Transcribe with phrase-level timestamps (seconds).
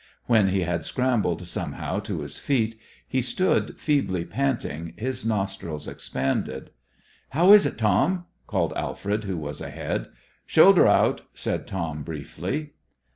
[0.25, 2.75] When he had scrambled somehow to his feet,
[3.07, 6.71] he stood feebly panting, his nostrils expanded.
[7.29, 10.07] "How is it, Tom?" called Alfred, who was ahead.
[10.47, 12.71] "Shoulder out," said Tom, briefly.